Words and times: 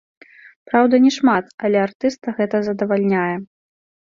Праўда, 0.69 0.95
не 1.03 1.11
шмат, 1.17 1.45
але 1.67 1.77
артыста 1.87 2.27
гэта 2.41 2.63
задавальняе. 2.69 3.33